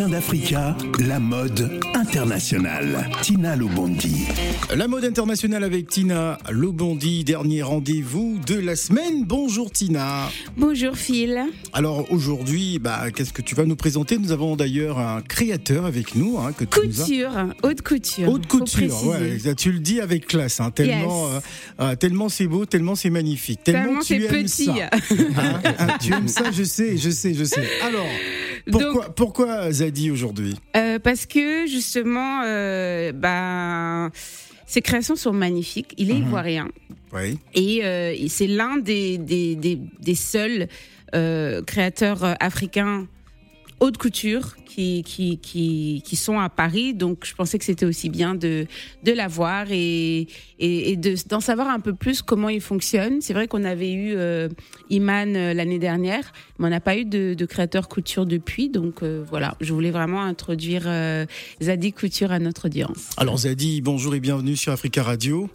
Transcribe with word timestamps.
Matin 0.00 0.12
d'Africa, 0.12 0.76
la 1.06 1.18
mode 1.18 1.78
internationale. 1.94 3.10
Tina 3.20 3.54
Lobondi. 3.54 4.24
La 4.74 4.88
mode 4.88 5.04
internationale 5.04 5.62
avec 5.62 5.88
Tina 5.88 6.38
Lobondi, 6.50 7.22
dernier 7.22 7.60
rendez-vous 7.60 8.38
de 8.46 8.54
la 8.54 8.76
semaine. 8.76 9.24
Bonjour 9.26 9.70
Tina. 9.70 10.30
Bonjour 10.56 10.96
Phil. 10.96 11.42
Alors 11.74 12.10
aujourd'hui, 12.10 12.78
bah, 12.78 13.10
qu'est-ce 13.14 13.34
que 13.34 13.42
tu 13.42 13.54
vas 13.54 13.66
nous 13.66 13.76
présenter? 13.76 14.16
Nous 14.16 14.32
avons 14.32 14.56
d'ailleurs 14.56 14.98
un 14.98 15.20
créateur 15.20 15.84
avec 15.84 16.14
nous. 16.14 16.38
Hein, 16.38 16.52
que 16.56 16.64
tu 16.64 16.80
couture, 16.80 17.32
haute 17.62 17.82
couture. 17.82 18.28
Haute 18.30 18.46
couture, 18.46 19.06
ouais, 19.06 19.54
tu 19.54 19.70
le 19.70 19.80
dis 19.80 20.00
avec 20.00 20.26
classe, 20.26 20.60
hein, 20.60 20.70
tellement, 20.70 21.26
euh, 21.26 21.40
euh, 21.80 21.94
tellement 21.94 22.30
c'est 22.30 22.46
beau, 22.46 22.64
tellement 22.64 22.94
c'est 22.94 23.10
magnifique, 23.10 23.64
tellement, 23.64 24.00
c'est 24.00 24.20
petit. 24.20 24.64
Ça. 24.64 24.72
Hein, 25.36 25.60
hein, 25.78 25.88
tu 26.00 26.14
aimes 26.14 26.28
ça, 26.28 26.50
je 26.50 26.62
sais, 26.62 26.96
je 26.96 27.10
sais, 27.10 27.34
je 27.34 27.44
sais. 27.44 27.68
Alors, 27.82 28.06
pourquoi, 28.70 29.14
pourquoi 29.14 29.72
Zadi 29.90 30.10
aujourd'hui? 30.10 30.56
Euh, 30.76 30.98
Parce 30.98 31.26
que 31.26 31.66
justement, 31.66 32.42
euh, 32.44 33.12
bah, 33.12 34.10
ses 34.66 34.82
créations 34.82 35.16
sont 35.16 35.32
magnifiques. 35.32 35.94
Il 35.98 36.10
est 36.10 36.14
mhm. 36.14 36.26
ivoirien. 36.26 36.68
Oui. 37.12 37.38
Et 37.54 37.84
euh, 37.84 38.14
c'est 38.28 38.46
l'un 38.46 38.76
des, 38.76 39.18
des, 39.18 39.56
des, 39.56 39.78
des, 40.00 40.14
seuls 40.14 40.68
euh, 41.14 41.60
créateurs 41.62 42.36
africains 42.38 43.08
haute 43.80 43.96
couture 43.96 44.54
qui, 44.66 45.02
qui, 45.02 45.38
qui, 45.38 46.02
qui, 46.04 46.16
sont 46.16 46.38
à 46.38 46.48
Paris. 46.48 46.94
Donc, 46.94 47.24
je 47.24 47.34
pensais 47.34 47.58
que 47.58 47.64
c'était 47.64 47.86
aussi 47.86 48.08
bien 48.08 48.34
de, 48.34 48.66
de 49.02 49.12
la 49.12 49.26
voir 49.26 49.66
et, 49.70 50.28
et, 50.58 50.96
d'en 50.96 51.40
savoir 51.40 51.68
un 51.68 51.80
peu 51.80 51.94
plus 51.94 52.22
comment 52.22 52.48
il 52.48 52.60
fonctionne. 52.60 53.20
C'est 53.20 53.32
vrai 53.32 53.48
qu'on 53.48 53.64
avait 53.64 53.92
eu 53.92 54.14
euh, 54.14 54.48
Iman 54.90 55.34
euh, 55.34 55.54
l'année 55.54 55.78
dernière, 55.78 56.32
mais 56.58 56.66
on 56.66 56.70
n'a 56.70 56.80
pas 56.80 56.96
eu 56.96 57.04
de, 57.04 57.34
de, 57.34 57.46
créateur 57.46 57.88
couture 57.88 58.26
depuis. 58.26 58.68
Donc, 58.68 59.02
euh, 59.02 59.24
voilà, 59.28 59.56
je 59.60 59.72
voulais 59.72 59.90
vraiment 59.90 60.22
introduire 60.22 60.88
Zadi 61.60 61.92
Couture 61.92 62.32
à 62.32 62.38
notre 62.38 62.66
audience. 62.66 63.10
Alors, 63.16 63.38
Zadi, 63.38 63.80
bonjour 63.80 64.14
et 64.14 64.20
bienvenue 64.20 64.56
sur 64.56 64.72
Africa 64.72 65.02
Radio. 65.02 65.48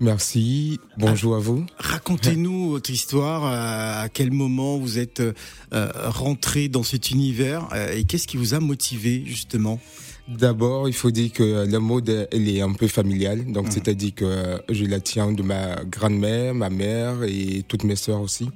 Merci, 0.00 0.78
bonjour 0.96 1.34
à 1.34 1.40
vous. 1.40 1.66
Racontez-nous 1.76 2.70
votre 2.70 2.88
histoire, 2.88 3.44
euh, 3.44 4.04
à 4.04 4.08
quel 4.08 4.30
moment 4.30 4.78
vous 4.78 5.00
êtes 5.00 5.20
euh, 5.20 5.32
rentré 5.72 6.68
dans 6.68 6.84
cet 6.84 7.10
univers 7.10 7.68
euh, 7.72 7.96
et 7.96 8.04
qu'est-ce 8.04 8.28
qui 8.28 8.36
vous 8.36 8.54
a 8.54 8.60
motivé 8.60 9.24
justement? 9.26 9.80
D'abord, 10.28 10.88
il 10.88 10.94
faut 10.94 11.10
dire 11.10 11.32
que 11.32 11.66
la 11.68 11.80
mode, 11.80 12.28
elle 12.30 12.48
est 12.48 12.60
un 12.60 12.74
peu 12.74 12.86
familiale. 12.86 13.50
Donc, 13.50 13.66
mmh. 13.66 13.70
c'est-à-dire 13.72 14.14
que 14.14 14.62
je 14.68 14.84
la 14.84 15.00
tiens 15.00 15.32
de 15.32 15.42
ma 15.42 15.82
grand-mère, 15.84 16.54
ma 16.54 16.70
mère 16.70 17.24
et 17.24 17.64
toutes 17.66 17.82
mes 17.82 17.96
sœurs 17.96 18.20
aussi. 18.20 18.48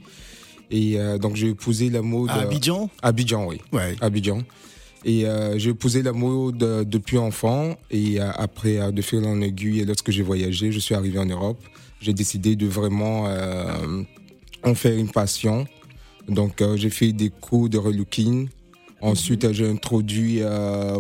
Et 0.70 0.98
donc, 1.19 1.37
j'ai 1.37 1.48
épousé 1.48 1.89
la 1.89 2.03
mode. 2.03 2.29
À 2.29 2.43
Abidjan? 2.43 2.91
Abidjan, 3.03 3.47
oui. 3.47 3.59
Ouais. 3.73 3.97
Abidjan. 4.03 4.43
Et 5.05 5.27
euh, 5.27 5.58
j'ai 5.58 5.75
posé 5.75 6.03
la 6.03 6.12
mode 6.12 6.58
depuis 6.58 7.19
enfant. 7.19 7.77
Et 7.91 8.20
euh, 8.20 8.31
après, 8.34 8.78
euh, 8.78 8.91
de 8.91 9.03
fil 9.03 9.25
en 9.25 9.41
aiguille, 9.41 9.84
lorsque 9.84 10.11
j'ai 10.11 10.22
voyagé, 10.22 10.72
je 10.72 10.78
suis 10.78 10.95
arrivé 10.95 11.19
en 11.19 11.27
Europe. 11.27 11.62
J'ai 12.00 12.12
décidé 12.12 12.56
de 12.56 12.67
vraiment 12.67 13.27
euh, 13.27 14.03
en 14.64 14.75
faire 14.75 14.97
une 14.97 15.11
passion. 15.11 15.67
Donc, 16.28 16.62
j'ai 16.77 16.91
fait 16.91 17.12
des 17.12 17.30
cours 17.30 17.69
de 17.69 17.78
relooking. 17.78 18.48
Ensuite, 19.00 19.50
j'ai 19.53 19.69
introduit 19.69 20.41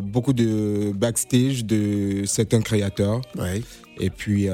beaucoup 0.02 0.32
de 0.32 0.90
backstage 0.92 1.64
de 1.64 2.24
certains 2.26 2.60
créateurs. 2.60 3.20
Ouais. 3.36 3.62
Et 4.00 4.10
puis, 4.10 4.48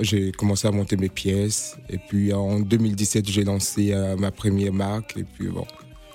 j'ai 0.00 0.32
commencé 0.32 0.66
à 0.66 0.70
monter 0.70 0.96
mes 0.96 1.10
pièces. 1.10 1.76
Et 1.90 1.98
puis, 1.98 2.32
en 2.32 2.60
2017, 2.60 3.28
j'ai 3.28 3.44
lancé 3.44 3.94
ma 4.18 4.30
première 4.30 4.72
marque. 4.72 5.18
Et 5.18 5.24
puis, 5.24 5.48
bon, 5.48 5.66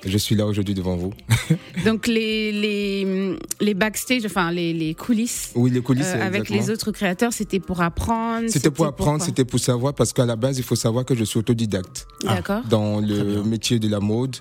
je 0.06 0.18
suis 0.18 0.36
là 0.36 0.46
aujourd'hui 0.46 0.74
devant 0.74 0.96
vous. 0.96 1.14
Donc 1.86 2.08
les, 2.08 2.52
les, 2.52 3.38
les 3.60 3.74
backstage, 3.74 4.26
enfin 4.26 4.52
les, 4.52 4.74
les 4.74 4.94
coulisses. 4.94 5.52
Oui, 5.56 5.72
les 5.72 5.82
coulisses. 5.82 6.14
Euh, 6.14 6.26
avec 6.26 6.50
les 6.50 6.70
autres 6.70 6.92
créateurs, 6.92 7.34
c'était 7.34 7.60
pour 7.60 7.82
apprendre. 7.82 8.48
C'était 8.50 8.72
pour 8.72 8.86
apprendre, 8.86 9.24
c'était 9.24 9.46
pour 9.46 9.60
savoir, 9.60 9.94
parce 9.94 10.14
qu'à 10.14 10.26
la 10.26 10.36
base, 10.36 10.58
il 10.58 10.64
faut 10.64 10.76
savoir 10.76 11.06
que 11.06 11.16
je 11.16 11.24
suis 11.24 11.40
autodidacte. 11.40 12.08
D'accord. 12.24 12.62
Dans 12.70 13.00
le 13.00 13.44
métier 13.44 13.80
de 13.80 13.90
la 13.90 14.00
mode. 14.00 14.38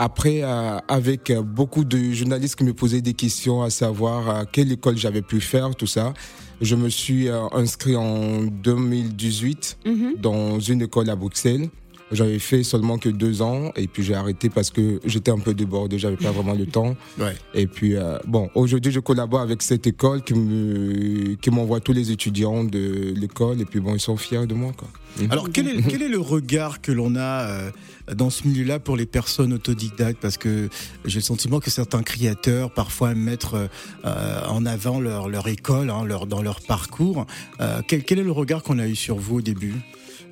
Après, 0.00 0.42
euh, 0.44 0.78
avec 0.86 1.32
beaucoup 1.32 1.84
de 1.84 2.12
journalistes 2.12 2.54
qui 2.54 2.62
me 2.62 2.72
posaient 2.72 3.00
des 3.00 3.14
questions 3.14 3.62
à 3.62 3.70
savoir 3.70 4.30
à 4.30 4.46
quelle 4.46 4.70
école 4.70 4.96
j'avais 4.96 5.22
pu 5.22 5.40
faire, 5.40 5.74
tout 5.74 5.88
ça, 5.88 6.14
je 6.60 6.76
me 6.76 6.88
suis 6.88 7.28
euh, 7.28 7.48
inscrit 7.52 7.96
en 7.96 8.42
2018 8.42 9.78
mhm. 9.84 10.14
dans 10.20 10.60
une 10.60 10.82
école 10.82 11.10
à 11.10 11.16
Bruxelles. 11.16 11.68
J'avais 12.10 12.38
fait 12.38 12.62
seulement 12.62 12.98
que 12.98 13.08
deux 13.08 13.42
ans 13.42 13.72
et 13.76 13.86
puis 13.86 14.02
j'ai 14.02 14.14
arrêté 14.14 14.48
parce 14.48 14.70
que 14.70 15.00
j'étais 15.04 15.30
un 15.30 15.38
peu 15.38 15.52
débordé, 15.54 15.98
j'avais 15.98 16.16
pas 16.16 16.30
vraiment 16.30 16.54
le 16.54 16.66
temps. 16.78 16.96
Ouais. 17.18 17.34
Et 17.54 17.66
puis 17.66 17.96
euh, 17.96 18.18
bon, 18.26 18.50
aujourd'hui 18.54 18.92
je 18.92 19.00
collabore 19.00 19.40
avec 19.40 19.62
cette 19.62 19.86
école 19.86 20.22
qui 20.22 20.34
me 20.34 21.34
qui 21.34 21.50
m'envoie 21.50 21.80
tous 21.80 21.92
les 21.92 22.10
étudiants 22.10 22.64
de 22.64 23.12
l'école 23.14 23.60
et 23.60 23.64
puis 23.64 23.80
bon 23.80 23.94
ils 23.94 24.00
sont 24.00 24.16
fiers 24.16 24.46
de 24.46 24.54
moi 24.54 24.72
quoi. 24.76 24.88
Mhm. 25.20 25.32
Alors 25.32 25.48
quel 25.52 25.68
est 25.68 25.82
quel 25.82 26.02
est 26.02 26.08
le 26.08 26.20
regard 26.20 26.80
que 26.80 26.92
l'on 26.92 27.14
a 27.16 27.20
euh, 27.20 27.70
dans 28.14 28.30
ce 28.30 28.46
milieu-là 28.46 28.78
pour 28.78 28.96
les 28.96 29.06
personnes 29.06 29.52
autodidactes? 29.52 30.20
Parce 30.20 30.38
que 30.38 30.68
j'ai 31.04 31.18
le 31.18 31.24
sentiment 31.24 31.60
que 31.60 31.70
certains 31.70 32.02
créateurs 32.02 32.70
parfois 32.70 33.14
mettre 33.14 33.68
euh, 34.04 34.46
en 34.48 34.64
avant 34.64 35.00
leur 35.00 35.28
leur 35.28 35.48
école, 35.48 35.90
hein, 35.90 36.04
leur 36.04 36.26
dans 36.26 36.42
leur 36.42 36.60
parcours. 36.60 37.26
Euh, 37.60 37.82
quel, 37.86 38.04
quel 38.04 38.18
est 38.18 38.24
le 38.24 38.32
regard 38.32 38.62
qu'on 38.62 38.78
a 38.78 38.86
eu 38.86 38.96
sur 38.96 39.16
vous 39.16 39.36
au 39.36 39.42
début? 39.42 39.74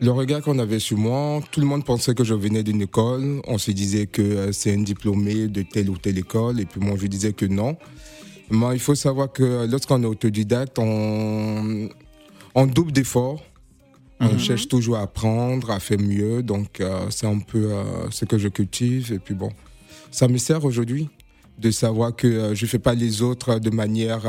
Le 0.00 0.10
regard 0.10 0.42
qu'on 0.42 0.58
avait 0.58 0.78
sur 0.78 0.98
moi, 0.98 1.40
tout 1.50 1.60
le 1.60 1.66
monde 1.66 1.84
pensait 1.84 2.14
que 2.14 2.22
je 2.22 2.34
venais 2.34 2.62
d'une 2.62 2.82
école. 2.82 3.40
On 3.46 3.56
se 3.56 3.70
disait 3.70 4.06
que 4.06 4.20
euh, 4.20 4.52
c'est 4.52 4.74
un 4.74 4.82
diplômé 4.82 5.48
de 5.48 5.62
telle 5.62 5.88
ou 5.88 5.96
telle 5.96 6.18
école. 6.18 6.60
Et 6.60 6.66
puis 6.66 6.80
moi, 6.80 6.96
je 7.00 7.06
disais 7.06 7.32
que 7.32 7.46
non. 7.46 7.76
Mais 8.50 8.74
il 8.74 8.78
faut 8.78 8.94
savoir 8.94 9.32
que 9.32 9.66
lorsqu'on 9.66 10.02
est 10.02 10.06
autodidacte, 10.06 10.78
on, 10.78 11.88
on 12.54 12.66
double 12.66 12.92
d'efforts. 12.92 13.42
On 14.20 14.32
mhm. 14.32 14.38
cherche 14.38 14.68
toujours 14.68 14.96
à 14.96 15.02
apprendre, 15.02 15.70
à 15.70 15.80
faire 15.80 15.98
mieux. 15.98 16.42
Donc, 16.42 16.80
euh, 16.80 17.06
c'est 17.10 17.26
un 17.26 17.38
peu 17.38 17.72
euh, 17.72 18.10
ce 18.10 18.26
que 18.26 18.36
je 18.36 18.48
cultive. 18.48 19.12
Et 19.14 19.18
puis 19.18 19.34
bon, 19.34 19.50
ça 20.10 20.28
me 20.28 20.36
sert 20.36 20.64
aujourd'hui 20.64 21.08
de 21.58 21.70
savoir 21.70 22.14
que 22.14 22.54
je 22.54 22.66
fais 22.66 22.78
pas 22.78 22.92
les 22.92 23.22
autres 23.22 23.58
de 23.58 23.70
manière 23.70 24.26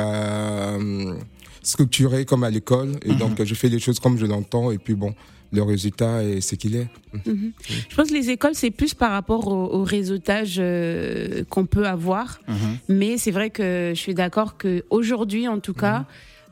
structurée 1.61 2.23
comme 2.23 2.45
à 2.45 2.49
l'école. 2.49 2.93
Et 3.03 3.11
mhm. 3.11 3.17
donc, 3.17 3.43
je 3.43 3.53
fais 3.53 3.67
les 3.67 3.79
choses 3.79 3.99
comme 3.99 4.17
je 4.17 4.25
l'entends. 4.25 4.71
Et 4.71 4.77
puis 4.77 4.95
bon, 4.95 5.13
le 5.51 5.63
résultat 5.63 6.23
est 6.23 6.41
ce 6.41 6.55
qu'il 6.55 6.75
est. 6.75 6.87
Mhm. 7.25 7.53
Je 7.89 7.95
pense 7.95 8.09
que 8.09 8.13
les 8.13 8.29
écoles, 8.29 8.55
c'est 8.55 8.71
plus 8.71 8.93
par 8.93 9.11
rapport 9.11 9.47
au, 9.47 9.83
réseautage 9.83 10.57
euh, 10.59 11.43
qu'on 11.49 11.65
peut 11.65 11.87
avoir. 11.87 12.39
Mhm. 12.47 12.55
Mais 12.89 13.17
c'est 13.17 13.31
vrai 13.31 13.49
que 13.49 13.93
je 13.95 13.99
suis 13.99 14.13
d'accord 14.13 14.57
qu'aujourd'hui, 14.57 15.47
en 15.47 15.59
tout 15.59 15.73
cas, 15.73 15.99
mhm. 15.99 16.05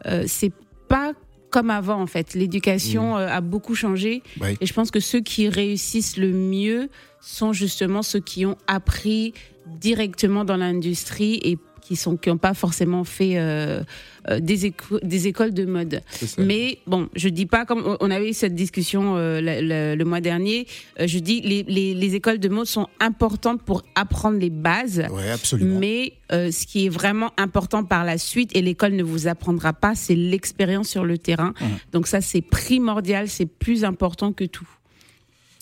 euh, 0.08 0.24
c'est 0.28 0.54
pas 0.88 1.14
comme 1.50 1.70
avant, 1.70 2.02
en 2.02 2.08
fait. 2.08 2.34
L'éducation 2.34 3.18
euh, 3.18 3.28
a 3.28 3.42
beaucoup 3.42 3.76
changé. 3.76 4.24
Et 4.60 4.66
je 4.66 4.74
pense 4.74 4.92
que 4.92 5.00
ceux 5.00 5.22
qui 5.22 5.48
réussissent 5.48 6.18
le 6.18 6.32
mieux 6.32 6.90
sont 7.22 7.54
justement 7.54 8.02
ceux 8.02 8.20
qui 8.20 8.46
ont 8.46 8.58
appris 8.68 9.34
directement 9.66 10.46
dans 10.46 10.58
l'industrie 10.58 11.40
et 11.44 11.58
qui 11.86 11.96
sont 11.96 12.18
qui 12.18 12.30
n'ont 12.30 12.38
pas 12.38 12.56
forcément 12.56 13.04
fait 13.04 13.34
euh, 13.36 13.84
euh, 14.30 14.40
des, 14.40 14.74
des 15.04 15.28
écoles 15.28 15.54
de 15.54 15.66
mode. 15.66 16.02
Mais 16.40 16.80
bon, 16.88 17.10
je 17.16 17.30
dis 17.30 17.46
pas 17.46 17.66
comme 17.66 17.96
on 18.00 18.10
avait 18.10 18.30
eu 18.30 18.34
cette 18.34 18.56
discussion 18.56 19.16
euh, 19.18 19.40
le, 19.96 20.04
mois 20.04 20.22
dernier. 20.22 20.66
je 21.00 21.20
dis 21.20 21.42
les, 21.42 21.64
les, 21.64 21.94
les, 21.94 22.16
écoles 22.16 22.40
de 22.40 22.50
mode 22.50 22.66
sont 22.66 22.88
importantes 23.00 23.62
pour 23.62 23.84
apprendre 23.94 24.40
les 24.40 24.50
bases. 24.50 25.04
Ouais, 25.12 25.30
absolument. 25.30 25.80
Mais 25.80 26.14
ce 26.32 26.66
qui 26.66 26.88
est 26.88 26.90
vraiment 26.90 27.32
important 27.38 27.84
par 27.84 28.04
la 28.04 28.18
suite 28.18 28.56
et 28.56 28.62
l'école 28.64 28.94
ne 28.94 29.04
vous 29.04 29.28
apprendra 29.28 29.74
pas, 29.74 29.94
c'est 29.94 30.16
l'expérience 30.16 30.90
sur 30.90 31.06
le 31.06 31.20
terrain. 31.20 31.54
Mmh. 31.62 31.66
Donc 31.92 32.08
ça 32.08 32.22
c'est 32.22 32.42
primordial, 32.42 33.30
c'est 33.30 33.46
plus 33.46 33.84
important 33.84 34.34
que 34.34 34.46
tout. 34.46 34.68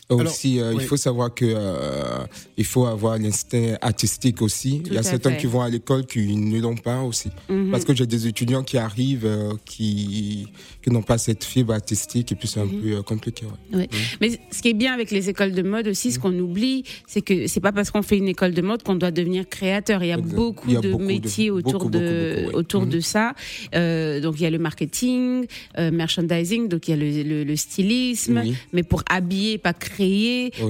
Aussi, 0.09 0.59
euh, 0.59 0.73
il 0.73 0.81
faut 0.81 0.97
savoir 0.97 1.33
que 1.33 1.45
euh, 1.45 2.25
il 2.57 2.65
faut 2.65 2.85
avoir 2.85 3.17
l'instinct 3.17 3.75
artistique 3.81 4.41
aussi. 4.41 4.81
il 4.85 4.93
y 4.93 4.97
a 4.97 5.03
certains 5.03 5.33
qui 5.33 5.45
vont 5.45 5.61
à 5.61 5.69
l'école 5.69 6.05
qui 6.05 6.35
ne 6.35 6.59
l'ont 6.59 6.75
pas 6.75 7.01
aussi. 7.01 7.29
Mhm. 7.49 7.71
Parce 7.71 7.85
que 7.85 7.95
j'ai 7.95 8.05
des 8.05 8.27
étudiants 8.27 8.63
qui 8.63 8.77
arrivent 8.77 9.25
euh, 9.25 9.53
qui, 9.65 10.47
qui 10.83 10.91
n'ont 10.91 11.01
pas 11.01 11.17
cette 11.17 11.43
fibre 11.43 11.73
artistique 11.73 12.31
et 12.33 12.35
puis 12.35 12.49
c'est 12.49 12.59
un 12.59 12.65
mhm. 12.65 12.81
peu 12.81 13.01
compliqué. 13.01 13.45
Ouais. 13.71 13.87
Mais 14.19 14.39
ce 14.51 14.61
qui 14.61 14.69
est 14.69 14.73
bien 14.73 14.93
avec 14.93 15.09
les 15.09 15.29
écoles 15.29 15.53
de 15.53 15.61
mode 15.61 15.87
aussi, 15.87 16.11
ce 16.11 16.17
mhm. 16.17 16.21
qu'on 16.21 16.39
oublie, 16.39 16.83
c'est 17.07 17.21
que 17.21 17.47
c'est 17.47 17.61
pas 17.61 17.71
parce 17.71 17.89
qu'on 17.89 18.03
fait 18.03 18.17
une 18.17 18.27
école 18.27 18.53
de 18.53 18.61
mode 18.61 18.83
qu'on 18.83 18.95
doit 18.95 19.11
devenir 19.11 19.47
créateur. 19.47 20.03
Il 20.03 20.07
y 20.07 20.11
a 20.11 20.17
beaucoup 20.17 20.69
de 20.69 20.95
métiers 20.97 21.49
autour 21.49 21.89
de 21.89 22.49
autour 22.53 22.85
de 22.85 22.99
ça. 22.99 23.33
donc 23.71 24.35
il 24.37 24.41
y 24.41 24.45
a 24.45 24.49
le 24.49 24.59
marketing, 24.59 25.45
merchandising, 25.77 26.67
donc 26.67 26.87
il 26.87 26.91
y 26.91 26.93
a 26.93 26.97
le, 26.97 27.43
le, 27.43 27.55
stylisme, 27.55 28.43
mais 28.73 28.83
pour 28.83 29.03
habiller, 29.09 29.57
pas 29.57 29.73
créer 29.73 29.92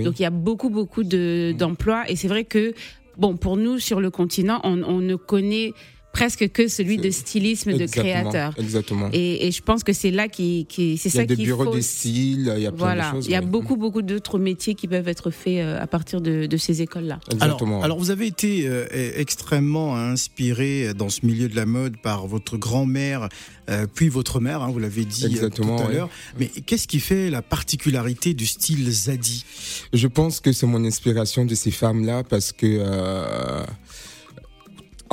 donc 0.03 0.19
il 0.19 0.23
y 0.23 0.25
a 0.25 0.29
beaucoup 0.29 0.69
beaucoup 0.69 1.03
de 1.03 1.53
d'emplois. 1.57 2.09
Et 2.09 2.15
c'est 2.15 2.27
vrai 2.27 2.43
que 2.43 2.73
bon 3.17 3.37
pour 3.37 3.57
nous 3.57 3.79
sur 3.79 3.99
le 3.99 4.09
continent 4.09 4.59
on, 4.63 4.81
on 4.83 4.99
ne 4.99 5.15
connaît 5.15 5.73
presque 6.13 6.49
que 6.51 6.67
celui 6.67 6.97
de 6.97 7.09
stylisme, 7.09 7.75
de 7.75 7.85
créateur. 7.87 8.53
Exactement. 8.57 9.09
Et, 9.11 9.47
et, 9.47 9.51
je 9.51 9.61
pense 9.61 9.83
que 9.83 9.93
c'est 9.93 10.11
là 10.11 10.27
qui, 10.27 10.65
qui 10.69 10.97
c'est 10.97 11.09
ça 11.09 11.25
qu'il 11.25 11.35
faut. 11.35 11.41
Il 11.41 11.47
y 11.47 11.51
a 11.51 11.55
des 11.55 11.63
bureaux 11.63 11.75
de 11.75 11.81
style, 11.81 12.53
il 12.55 12.61
y 12.61 12.67
a 12.67 12.71
plein 12.71 12.77
voilà. 12.77 13.09
de 13.09 13.15
choses. 13.15 13.25
Il 13.25 13.31
y 13.31 13.35
a 13.35 13.39
ouais. 13.39 13.45
beaucoup, 13.45 13.75
beaucoup 13.75 14.03
d'autres 14.03 14.37
métiers 14.37 14.75
qui 14.75 14.87
peuvent 14.87 15.07
être 15.07 15.31
faits 15.31 15.57
euh, 15.57 15.81
à 15.81 15.87
partir 15.87 16.21
de, 16.21 16.45
de 16.45 16.57
ces 16.57 16.83
écoles-là. 16.83 17.19
Exactement. 17.31 17.77
Alors, 17.77 17.85
alors, 17.85 17.99
vous 17.99 18.11
avez 18.11 18.27
été 18.27 18.65
euh, 18.67 18.85
extrêmement 18.91 19.95
inspiré 19.97 20.93
dans 20.93 21.09
ce 21.09 21.25
milieu 21.25 21.49
de 21.49 21.55
la 21.55 21.65
mode 21.65 21.97
par 21.97 22.27
votre 22.27 22.57
grand-mère, 22.57 23.27
euh, 23.69 23.87
puis 23.93 24.09
votre 24.09 24.39
mère, 24.39 24.61
hein, 24.61 24.69
vous 24.71 24.79
l'avez 24.79 25.05
dit 25.05 25.25
Exactement, 25.25 25.77
tout 25.77 25.87
à 25.87 25.91
l'heure. 25.91 26.09
Mais 26.39 26.47
qu'est-ce 26.47 26.87
qui 26.87 26.99
fait 26.99 27.29
la 27.29 27.41
particularité 27.41 28.33
du 28.33 28.45
style 28.45 28.89
Zadi? 28.91 29.45
Je 29.93 30.07
pense 30.07 30.39
que 30.39 30.51
c'est 30.51 30.67
mon 30.67 30.83
inspiration 30.85 31.45
de 31.45 31.55
ces 31.55 31.71
femmes-là 31.71 32.23
parce 32.23 32.51
que 32.51 32.65
euh, 32.67 33.63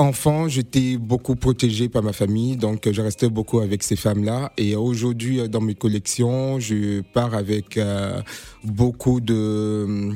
enfant, 0.00 0.48
j'étais 0.48 0.96
beaucoup 0.96 1.36
protégé 1.36 1.88
par 1.88 2.02
ma 2.02 2.12
famille, 2.12 2.56
donc 2.56 2.88
je 2.90 3.00
restais 3.02 3.28
beaucoup 3.28 3.60
avec 3.60 3.82
ces 3.82 3.96
femmes-là. 3.96 4.52
Et 4.56 4.74
aujourd'hui, 4.76 5.48
dans 5.48 5.60
mes 5.60 5.74
collections, 5.74 6.58
je 6.58 7.00
pars 7.02 7.34
avec 7.34 7.76
euh, 7.76 8.20
beaucoup 8.64 9.20
de 9.20 10.10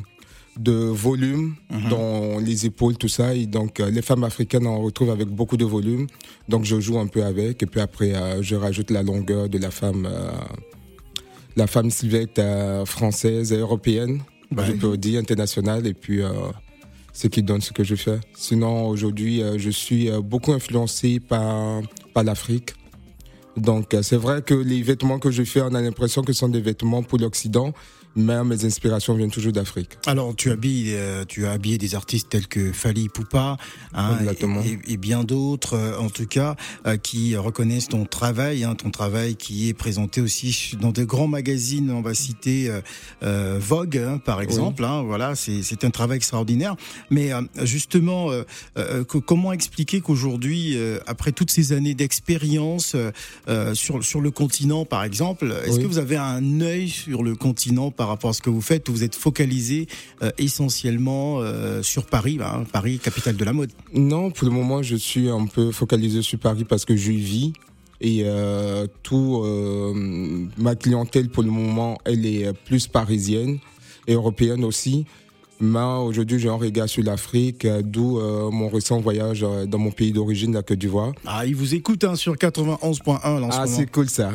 de 0.56 0.72
volume 0.72 1.56
Mhm. 1.72 1.88
dans 1.90 2.38
les 2.38 2.64
épaules, 2.64 2.96
tout 2.96 3.08
ça. 3.08 3.34
Et 3.34 3.46
donc, 3.46 3.80
euh, 3.80 3.90
les 3.90 4.02
femmes 4.02 4.22
africaines, 4.22 4.68
on 4.68 4.80
retrouve 4.82 5.10
avec 5.10 5.26
beaucoup 5.28 5.56
de 5.56 5.64
volume. 5.64 6.06
Donc, 6.48 6.64
je 6.64 6.78
joue 6.78 6.96
un 7.00 7.08
peu 7.08 7.24
avec. 7.24 7.60
Et 7.64 7.66
puis 7.66 7.80
après, 7.80 8.14
euh, 8.14 8.40
je 8.40 8.54
rajoute 8.54 8.90
la 8.92 9.02
longueur 9.02 9.48
de 9.48 9.58
la 9.58 9.72
femme, 9.72 10.06
euh, 10.08 10.30
la 11.56 11.66
femme 11.66 11.90
sylvette 11.90 12.38
euh, 12.38 12.84
française 12.84 13.52
et 13.52 13.56
européenne, 13.58 14.20
Ouais. 14.56 14.66
je 14.66 14.72
peux 14.74 14.96
dire, 14.96 15.18
internationale. 15.18 15.88
Et 15.88 15.94
puis, 15.94 16.22
euh, 16.22 16.30
ce 17.14 17.28
qui 17.28 17.42
donne 17.42 17.62
ce 17.62 17.72
que 17.72 17.84
je 17.84 17.94
fais. 17.94 18.18
Sinon, 18.34 18.88
aujourd'hui, 18.88 19.40
euh, 19.40 19.56
je 19.56 19.70
suis 19.70 20.10
euh, 20.10 20.20
beaucoup 20.20 20.52
influencé 20.52 21.20
par, 21.20 21.80
par 22.12 22.24
l'Afrique. 22.24 22.74
Donc, 23.56 23.94
euh, 23.94 24.02
c'est 24.02 24.16
vrai 24.16 24.42
que 24.42 24.52
les 24.52 24.82
vêtements 24.82 25.20
que 25.20 25.30
je 25.30 25.44
fais, 25.44 25.62
on 25.62 25.74
a 25.74 25.80
l'impression 25.80 26.22
que 26.22 26.32
ce 26.32 26.40
sont 26.40 26.48
des 26.48 26.60
vêtements 26.60 27.04
pour 27.04 27.18
l'Occident, 27.18 27.72
mais 28.16 28.42
mes 28.44 28.64
inspirations 28.64 29.14
viennent 29.14 29.30
toujours 29.30 29.52
d'Afrique. 29.52 29.90
Alors, 30.06 30.34
tu 30.36 30.50
habilles, 30.50 30.94
euh, 30.94 31.24
tu 31.26 31.46
as 31.46 31.52
habillé 31.52 31.78
des 31.78 31.94
artistes 31.94 32.28
tels 32.28 32.46
que 32.46 32.72
Fali 32.72 33.08
Poupa, 33.08 33.56
hein, 33.94 34.18
et, 34.64 34.92
et- 34.92 34.96
bien 34.96 35.24
d'autres, 35.24 35.74
euh, 35.74 35.98
en 35.98 36.08
tout 36.08 36.26
cas, 36.26 36.56
euh, 36.86 36.96
qui 36.96 37.36
reconnaissent 37.36 37.88
ton 37.88 38.04
travail, 38.06 38.64
hein, 38.64 38.74
ton 38.74 38.90
travail 38.90 39.36
qui 39.36 39.68
est 39.68 39.74
présenté 39.74 40.20
aussi 40.20 40.76
dans 40.80 40.92
de 40.92 41.04
grands 41.04 41.26
magazines. 41.28 41.90
On 41.90 42.00
va 42.02 42.14
citer 42.14 42.68
euh, 42.70 42.80
euh, 43.22 43.58
Vogue, 43.60 43.98
hein, 43.98 44.18
par 44.24 44.40
exemple. 44.40 44.84
hein, 44.84 45.02
voilà, 45.02 45.34
c'est 45.34 45.84
un 45.84 45.90
travail 45.90 46.16
extraordinaire. 46.16 46.76
Mais 47.10 47.32
euh, 47.32 47.42
justement, 47.62 48.30
euh, 48.30 48.44
euh, 48.78 49.04
que- 49.04 49.18
comment 49.18 49.52
expliquer 49.52 50.00
qu'aujourd'hui, 50.00 50.76
euh, 50.76 50.98
après 51.06 51.32
toutes 51.32 51.50
ces 51.50 51.72
années 51.72 51.94
d'expérience 51.94 52.96
sur 53.74 54.02
sur 54.04 54.20
le 54.20 54.30
continent, 54.30 54.84
par 54.84 55.04
exemple, 55.04 55.54
est-ce 55.66 55.76
Oui. 55.76 55.82
que 55.82 55.86
vous 55.86 55.98
avez 55.98 56.16
un 56.16 56.60
œil 56.60 56.88
sur 56.88 57.22
le 57.22 57.34
continent 57.36 57.90
par 57.90 58.03
rapport 58.08 58.30
à 58.30 58.32
ce 58.32 58.42
que 58.42 58.50
vous 58.50 58.60
faites 58.60 58.88
ou 58.88 58.92
vous 58.92 59.04
êtes 59.04 59.14
focalisé 59.14 59.86
euh, 60.22 60.30
essentiellement 60.38 61.40
euh, 61.40 61.82
sur 61.82 62.06
Paris, 62.06 62.38
hein, 62.40 62.64
Paris, 62.72 62.98
capitale 62.98 63.36
de 63.36 63.44
la 63.44 63.52
mode 63.52 63.70
Non, 63.92 64.30
pour 64.30 64.46
le 64.46 64.54
moment, 64.54 64.82
je 64.82 64.96
suis 64.96 65.28
un 65.28 65.46
peu 65.46 65.72
focalisé 65.72 66.22
sur 66.22 66.38
Paris 66.38 66.64
parce 66.64 66.84
que 66.84 66.96
j'y 66.96 67.16
vis. 67.16 67.52
Et 68.00 68.22
euh, 68.24 68.86
tout, 69.02 69.44
ma 70.58 70.74
clientèle 70.74 71.30
pour 71.30 71.42
le 71.42 71.50
moment, 71.50 71.96
elle 72.04 72.26
est 72.26 72.52
plus 72.52 72.86
parisienne 72.86 73.58
et 74.06 74.14
européenne 74.14 74.64
aussi. 74.64 75.06
Mais 75.60 75.78
aujourd'hui, 75.80 76.38
j'ai 76.38 76.48
un 76.48 76.54
regard 76.56 76.88
sur 76.88 77.02
l'Afrique, 77.04 77.64
euh, 77.64 77.80
d'où 77.82 78.18
euh, 78.18 78.50
mon 78.50 78.68
récent 78.68 79.00
voyage 79.00 79.44
euh, 79.44 79.66
dans 79.66 79.78
mon 79.78 79.90
pays 79.90 80.12
d'origine, 80.12 80.52
la 80.52 80.62
Côte 80.62 80.78
d'Ivoire. 80.78 81.12
Ah, 81.26 81.46
ils 81.46 81.54
vous 81.54 81.74
écoutent 81.74 82.04
hein, 82.04 82.16
sur 82.16 82.34
91.1 82.34 83.40
là, 83.40 83.46
en 83.46 83.50
Ah, 83.50 83.66
ce 83.66 83.76
c'est 83.76 83.90
cool 83.90 84.08
ça. 84.08 84.32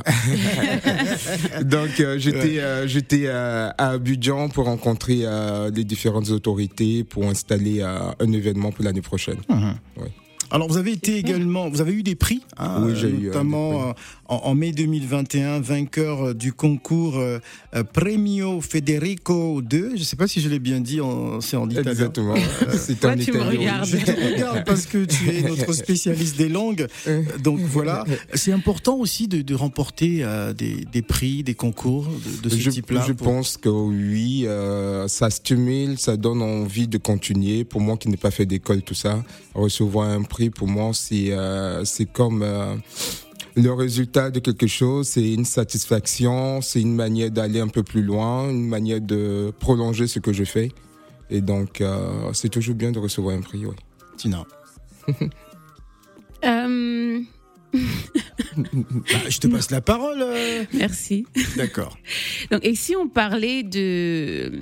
Donc, 1.63 2.00
euh, 2.00 2.18
j'étais 2.18 2.60
euh, 2.60 2.88
j'étais 2.88 3.24
euh, 3.25 3.69
à 3.77 3.89
Abidjan 3.92 4.50
pour 4.50 4.66
rencontrer 4.66 5.19
euh, 5.24 5.69
les 5.74 5.83
différentes 5.83 6.30
autorités 6.30 7.04
pour 7.04 7.25
installer 7.25 7.81
euh, 7.81 8.00
un 8.19 8.31
événement 8.31 8.72
pour 8.72 8.86
l'année 8.86 9.01
prochaine. 9.01 9.39
Mhm. 9.50 9.75
Ouais. 9.98 10.12
Alors 10.51 10.68
vous 10.68 10.77
avez 10.77 10.92
été 10.94 11.18
également, 11.18 11.69
vous 11.69 11.80
avez 11.81 11.94
eu 11.94 12.01
des 12.01 12.15
prix, 12.15 12.42
hein, 12.57 12.81
Oui, 12.83 12.94
j'ai 12.95 13.07
eu, 13.07 13.25
euh, 13.25 13.27
notamment 13.27 13.89
des 13.89 13.94
en, 14.29 14.35
en 14.37 14.55
mai 14.55 14.71
2021, 14.71 15.59
vainqueur 15.59 16.27
euh, 16.27 16.33
du 16.33 16.53
concours 16.53 17.17
euh, 17.17 17.39
euh, 17.75 17.83
Premio 17.83 18.61
Federico 18.61 19.61
II. 19.61 19.67
Je 19.95 19.99
ne 19.99 20.03
sais 20.03 20.15
pas 20.15 20.27
si 20.27 20.39
je 20.41 20.49
l'ai 20.49 20.59
bien 20.59 20.79
dit, 20.79 21.01
en- 21.01 21.41
c'est 21.41 21.57
en 21.57 21.69
italien. 21.69 21.91
Exactement. 21.91 22.35
C'est 22.77 22.93
Pourquoi 22.99 23.11
en 23.11 23.23
tu 23.23 23.31
me 23.31 23.37
italien. 23.37 23.49
regardes 23.59 23.85
Je 23.87 23.97
te 23.97 24.11
regarde 24.33 24.63
parce 24.65 24.85
que 24.85 25.03
tu 25.05 25.29
es 25.29 25.41
notre 25.41 25.73
spécialiste 25.83 26.37
des 26.37 26.49
langues. 26.49 26.87
Donc 27.43 27.59
voilà, 27.59 28.05
c'est 28.33 28.51
important 28.51 28.97
aussi 28.97 29.27
de, 29.27 29.41
de 29.41 29.55
remporter 29.55 30.19
euh, 30.23 30.53
des, 30.53 30.85
des 30.91 31.01
prix, 31.01 31.43
des 31.43 31.55
concours 31.55 32.07
de, 32.07 32.43
de 32.43 32.49
ce 32.49 32.57
Je, 32.57 32.69
type-là. 32.69 33.03
je 33.07 33.13
pour- 33.13 33.27
pense 33.27 33.57
que 33.57 33.69
oui, 33.69 34.43
euh, 34.45 35.07
ça 35.07 35.29
stimule, 35.29 35.97
ça 35.97 36.17
donne 36.17 36.41
envie 36.41 36.87
de 36.87 36.97
continuer. 36.97 37.63
Pour 37.63 37.81
moi 37.81 37.97
qui 37.97 38.09
n'ai 38.09 38.17
pas 38.17 38.31
fait 38.31 38.45
d'école, 38.45 38.81
tout 38.83 38.93
ça, 38.93 39.23
recevoir 39.55 40.09
un 40.09 40.23
prix, 40.23 40.49
pour 40.49 40.67
moi, 40.67 40.91
c'est 40.93 41.31
euh, 41.31 41.83
c'est 41.85 42.05
comme 42.11 42.41
euh, 42.43 42.75
le 43.56 43.72
résultat 43.74 44.30
de 44.31 44.40
quelque 44.40 44.68
chose, 44.68 45.07
c'est 45.07 45.34
une 45.34 45.46
satisfaction, 45.46 46.62
c'est 46.62 46.81
une 46.81 46.96
manière 46.96 47.31
d'aller 47.31 47.60
un 47.60 47.68
peu 47.68 47.84
plus 47.84 48.01
loin, 48.04 48.50
une 48.50 48.68
manière 48.68 49.01
de 49.01 49.51
prolonger 49.60 50.07
ce 50.07 50.19
que 50.19 50.34
je 50.34 50.44
fais. 50.44 50.72
Et 51.30 51.42
donc, 51.42 51.81
euh, 51.81 52.31
c'est 52.34 52.50
toujours 52.50 52.75
bien 52.75 52.92
de 52.92 53.00
recevoir 53.00 53.36
un 53.36 53.42
prix, 53.42 53.66
oui. 53.66 53.75
Tina. 54.18 54.46
Euh, 56.46 57.19
Bah, 57.74 57.80
je 59.28 59.40
te 59.40 59.48
passe 59.48 59.69
la 59.72 59.81
parole. 59.81 60.22
euh. 60.22 60.63
merci. 60.74 61.25
D'accord. 61.57 61.98
Donc, 62.50 62.63
et 62.66 62.75
si 62.75 62.96
on 62.96 63.10
parlait 63.10 63.63
de 63.63 64.62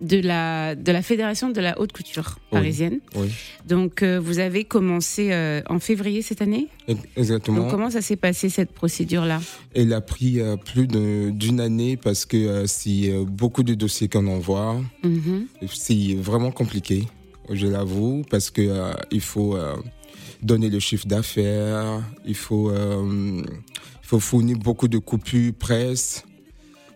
de 0.00 0.18
la 0.20 0.74
de 0.74 0.92
la 0.92 1.02
fédération 1.02 1.50
de 1.50 1.60
la 1.60 1.80
haute 1.80 1.92
couture 1.92 2.38
parisienne. 2.50 3.00
Oui, 3.16 3.28
Donc, 3.66 4.02
euh, 4.02 4.18
vous 4.20 4.38
avez 4.40 4.64
commencé 4.64 5.28
euh, 5.32 5.62
en 5.68 5.78
février 5.78 6.20
cette 6.22 6.42
année? 6.42 6.68
exactement. 7.16 7.60
Donc, 7.62 7.70
comment 7.70 7.90
ça 7.90 8.00
s'est 8.02 8.16
passé 8.16 8.48
cette 8.48 8.72
procédure-là? 8.72 9.40
Elle 9.74 9.92
a 9.92 10.00
pris 10.00 10.40
euh, 10.40 10.56
plus 10.56 10.86
de- 10.86 11.30
d'une 11.30 11.60
année 11.60 11.96
parce 11.96 12.24
que 12.26 12.66
c'est 12.66 13.10
euh, 13.10 13.24
beaucoup 13.24 13.62
de 13.62 13.74
dossiers 13.74 14.08
qu'on 14.08 14.26
envoie. 14.26 14.80
Mhm. 15.04 15.46
C'est 15.72 16.14
vraiment 16.16 16.50
compliqué, 16.50 17.04
je 17.50 17.66
l'avoue, 17.66 18.22
parce 18.30 18.50
que 18.50 18.62
euh, 18.62 18.92
il 19.10 19.20
faut 19.20 19.56
donner 20.42 20.68
le 20.68 20.78
chiffre 20.80 21.06
d'affaires, 21.06 22.02
il 22.26 22.34
faut, 22.34 22.70
il 22.72 23.44
faut 24.02 24.20
fournir 24.20 24.58
beaucoup 24.58 24.88
de 24.88 24.98
coupures 24.98 25.54
presse 25.54 26.24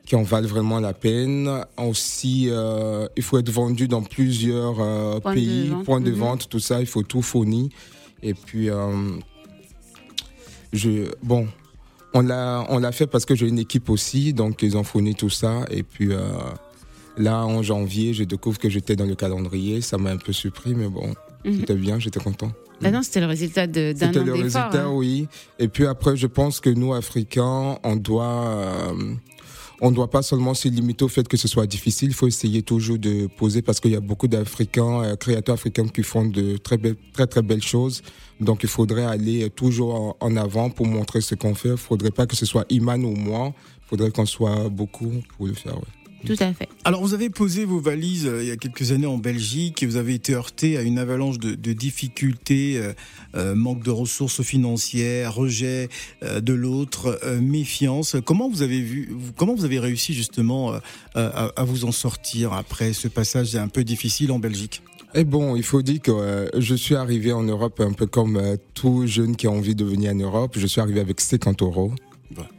qui 0.08 0.16
en 0.16 0.22
valent 0.22 0.48
vraiment 0.48 0.80
la 0.80 0.94
peine. 0.94 1.50
Aussi, 1.76 2.46
euh, 2.48 3.06
il 3.14 3.22
faut 3.22 3.38
être 3.38 3.50
vendu 3.50 3.88
dans 3.88 4.00
plusieurs 4.02 4.76
euh, 4.80 5.20
Points 5.20 5.32
de 5.34 5.36
pays, 5.36 5.72
points 5.84 6.00
de 6.00 6.10
mhm. 6.10 6.16
vente, 6.16 6.48
tout 6.48 6.60
ça, 6.60 6.80
il 6.80 6.86
faut 6.86 7.02
tout 7.02 7.20
fournir. 7.20 7.68
Et 8.22 8.32
puis, 8.32 8.70
euh, 8.70 9.10
je, 10.72 11.10
bon, 11.22 11.46
on 12.14 12.22
l'a, 12.22 12.64
on 12.70 12.78
l'a 12.78 12.90
fait 12.92 13.06
parce 13.06 13.26
que 13.26 13.34
j'ai 13.34 13.46
une 13.46 13.58
équipe 13.58 13.90
aussi, 13.90 14.32
donc 14.32 14.62
ils 14.62 14.78
ont 14.78 14.82
fourni 14.84 15.14
tout 15.14 15.30
ça. 15.30 15.64
Et 15.70 15.82
puis, 15.82 16.08
euh, 16.12 16.18
Là, 17.20 17.44
en 17.44 17.64
janvier, 17.64 18.14
je 18.14 18.22
découvre 18.22 18.58
que 18.60 18.68
j'étais 18.68 18.94
dans 18.94 19.04
le 19.04 19.16
calendrier. 19.16 19.80
Ça 19.80 19.98
m'a 19.98 20.10
un 20.10 20.18
peu 20.18 20.32
surpris, 20.32 20.72
mais 20.76 20.86
bon, 20.86 21.14
Mhm. 21.44 21.56
c'était 21.58 21.74
bien, 21.74 21.98
j'étais 21.98 22.20
content. 22.20 22.52
Bah 22.80 22.92
non, 22.92 23.02
c'était 23.02 23.18
le 23.18 23.26
résultat 23.26 23.66
de- 23.66 23.92
d'un 23.92 24.06
C'était 24.06 24.20
an 24.20 24.24
le 24.24 24.32
d'effort. 24.34 24.42
résultat, 24.62 24.84
hein. 24.84 24.92
oui. 24.92 25.26
Et 25.58 25.66
puis 25.66 25.84
après, 25.84 26.16
je 26.16 26.28
pense 26.28 26.60
que 26.60 26.70
nous, 26.70 26.94
Africains, 26.94 27.76
on 27.82 27.96
doit, 27.96 28.46
euh, 28.46 29.14
on 29.80 29.90
doit 29.90 30.10
pas 30.10 30.22
seulement 30.22 30.54
se 30.54 30.68
limiter 30.68 31.04
au 31.04 31.08
fait 31.08 31.26
que 31.26 31.36
ce 31.36 31.48
soit 31.48 31.66
difficile. 31.66 32.08
Il 32.08 32.14
faut 32.14 32.26
essayer 32.26 32.62
toujours 32.62 32.98
de 32.98 33.26
poser 33.26 33.62
parce 33.62 33.80
qu'il 33.80 33.92
y 33.92 33.96
a 33.96 34.00
beaucoup 34.00 34.28
d'Africains, 34.28 35.02
euh, 35.02 35.16
créateurs 35.16 35.54
africains 35.54 35.88
qui 35.88 36.02
font 36.02 36.24
de 36.24 36.56
très 36.56 36.78
belles, 36.78 36.96
très 37.12 37.26
très 37.26 37.42
belles 37.42 37.62
choses. 37.62 38.02
Donc, 38.40 38.62
il 38.62 38.68
faudrait 38.68 39.04
aller 39.04 39.50
toujours 39.50 39.94
en, 39.94 40.16
en 40.20 40.36
avant 40.36 40.70
pour 40.70 40.86
montrer 40.86 41.20
ce 41.20 41.34
qu'on 41.34 41.54
fait. 41.54 41.70
Il 41.70 41.76
faudrait 41.76 42.10
pas 42.10 42.26
que 42.26 42.36
ce 42.36 42.46
soit 42.46 42.64
Iman 42.70 43.04
ou 43.04 43.14
moi. 43.14 43.52
Il 43.84 43.88
faudrait 43.88 44.10
qu'on 44.10 44.26
soit 44.26 44.68
beaucoup 44.68 45.12
pour 45.36 45.46
le 45.46 45.54
faire. 45.54 45.76
ouais. 45.76 45.97
Tout 46.26 46.36
à 46.40 46.52
fait. 46.52 46.68
Alors, 46.84 47.00
vous 47.00 47.14
avez 47.14 47.30
posé 47.30 47.64
vos 47.64 47.80
valises 47.80 48.26
euh, 48.26 48.42
il 48.42 48.48
y 48.48 48.50
a 48.50 48.56
quelques 48.56 48.92
années 48.92 49.06
en 49.06 49.18
Belgique 49.18 49.82
et 49.82 49.86
vous 49.86 49.96
avez 49.96 50.14
été 50.14 50.34
heurté 50.34 50.76
à 50.76 50.82
une 50.82 50.98
avalanche 50.98 51.38
de, 51.38 51.54
de 51.54 51.72
difficultés, 51.72 52.76
euh, 52.76 52.92
euh, 53.36 53.54
manque 53.54 53.84
de 53.84 53.90
ressources 53.90 54.42
financières, 54.42 55.34
rejet 55.34 55.88
euh, 56.22 56.40
de 56.40 56.52
l'autre, 56.52 57.18
euh, 57.22 57.40
méfiance. 57.40 58.16
Comment 58.24 58.48
vous 58.48 58.62
avez 58.62 58.80
vu, 58.80 59.14
comment 59.36 59.54
vous 59.54 59.64
avez 59.64 59.78
réussi 59.78 60.12
justement 60.12 60.72
euh, 60.72 60.78
à, 61.14 61.52
à 61.56 61.64
vous 61.64 61.84
en 61.84 61.92
sortir 61.92 62.52
après 62.52 62.92
ce 62.92 63.08
passage 63.08 63.54
un 63.56 63.68
peu 63.68 63.84
difficile 63.84 64.32
en 64.32 64.38
Belgique? 64.38 64.82
Et 65.14 65.24
bon, 65.24 65.56
il 65.56 65.62
faut 65.62 65.80
dire 65.82 66.02
que 66.02 66.10
euh, 66.10 66.48
je 66.58 66.74
suis 66.74 66.94
arrivé 66.94 67.32
en 67.32 67.42
Europe 67.42 67.80
un 67.80 67.92
peu 67.92 68.06
comme 68.06 68.36
euh, 68.36 68.56
tout 68.74 69.06
jeune 69.06 69.36
qui 69.36 69.46
a 69.46 69.50
envie 69.50 69.74
de 69.74 69.84
venir 69.84 70.12
en 70.12 70.16
Europe. 70.16 70.56
Je 70.58 70.66
suis 70.66 70.80
arrivé 70.80 71.00
avec 71.00 71.20
50 71.20 71.62
euros. 71.62 71.92